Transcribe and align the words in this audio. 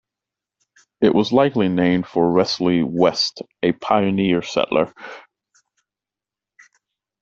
It 1.01 1.13
was 1.13 1.31
likely 1.31 1.69
named 1.69 2.07
for 2.07 2.33
Wesley 2.33 2.81
West, 2.81 3.43
a 3.61 3.71
pioneer 3.73 4.41
settler. 4.41 4.91